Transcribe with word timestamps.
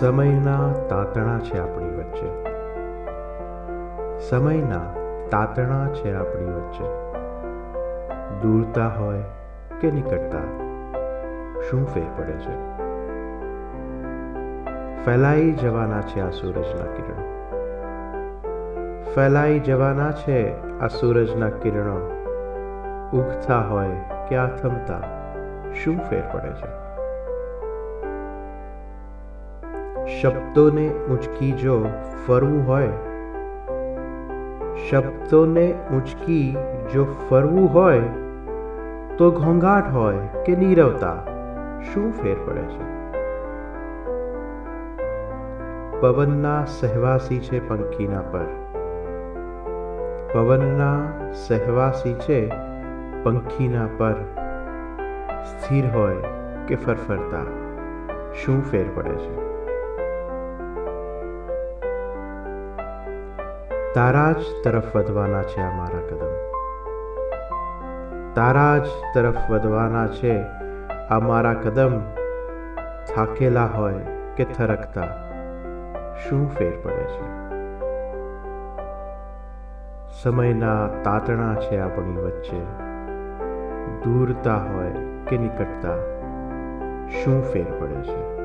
સમયના 0.00 0.72
તાતણા 0.88 1.38
છે 1.38 1.58
આપણી 1.58 1.96
વચ્ચે. 1.96 2.44
સમયના 4.28 4.80
તાતણા 5.30 5.86
છે 5.94 6.14
આપણી 6.14 6.44
વચ્ચે. 6.44 6.84
દૂરતા 8.42 8.88
હોય 8.88 9.22
કે 9.80 9.90
નિકટતા, 9.90 10.38
શું 11.70 11.86
ફેર 11.86 12.02
પડે 12.16 12.32
છે? 12.32 12.56
ફેલાઈ 15.04 15.52
જવાના 15.52 16.00
છે 16.00 16.20
આ 16.20 16.30
સૂરજના 16.30 16.84
કિરણો. 16.84 17.24
ફેલાઈ 19.14 19.60
જવાના 19.60 20.12
છે 20.12 20.78
આ 20.80 20.88
સૂરજના 20.88 21.48
કિરણો. 21.48 22.10
ઉગતા 23.12 23.60
હોય 23.60 23.90
કે 24.28 24.36
આથમતા 24.36 25.00
શું 25.74 25.98
ફેર 25.98 26.22
પડે 26.32 26.52
છે? 26.52 26.93
શબ્દોને 30.06 30.86
ઊંચકી 31.08 31.52
જો 31.58 31.74
ફરવું 32.22 32.56
હોય 32.64 32.92
શબ્દોને 34.84 35.62
ઊંચકી 35.90 36.56
જો 36.92 37.04
ફરવું 37.20 37.68
હોય 37.68 38.02
તો 39.16 39.28
ઘોંઘાટ 39.36 39.88
હોય 39.92 40.42
કે 40.42 40.56
નીરવતા 40.56 41.14
શું 41.84 42.10
ફેર 42.18 42.34
પડે 42.40 42.64
છે 42.72 42.90
પવનના 46.02 46.58
સહેવાસી 46.72 47.40
છે 47.40 47.62
પંખીના 47.62 48.22
પર 48.28 48.50
પવનના 50.34 51.32
સહેવાસી 51.40 52.14
છે 52.20 52.38
પંખીના 53.22 53.88
પર 53.96 54.20
સ્થિર 55.46 55.90
હોય 55.92 56.36
કે 56.66 56.78
ફરફરતા 56.78 57.46
શું 58.34 58.62
ફેર 58.64 58.86
પડે 58.92 59.18
છે 59.18 59.53
તારા 63.94 64.32
જ 64.32 64.36
તરફ 64.64 64.96
વધવાના 64.96 65.42
છે 65.42 65.60
આ 65.60 65.76
મારા 65.76 65.98
કદમ. 65.98 66.32
તારા 68.34 68.78
જ 68.78 68.86
તરફ 69.14 69.50
વધવાના 69.50 70.06
છે 70.06 70.42
આ 71.10 71.18
મારા 71.18 71.54
કદમ. 71.54 72.00
થાકેલા 73.14 73.66
હોય 73.66 73.94
કે 74.36 74.44
થરકતા, 74.44 75.06
શું 76.16 76.54
ફેર 76.54 76.72
પડે 76.82 77.04
છે? 77.04 77.44
સમયના 80.22 80.86
તાતણા 81.02 81.54
છે 81.54 81.80
આપણી 81.80 82.16
વચ્ચે. 82.16 82.60
દૂરતા 84.04 84.56
હોય 84.56 84.92
કે 85.26 85.38
નિકટતા, 85.38 85.96
શું 87.10 87.44
ફેર 87.44 87.66
પડે 87.80 88.02
છે? 88.02 88.43